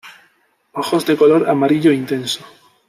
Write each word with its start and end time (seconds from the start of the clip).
Ojos 0.71 1.05
de 1.05 1.15
color 1.15 1.47
amarillo 1.47 1.91
intenso. 1.91 2.43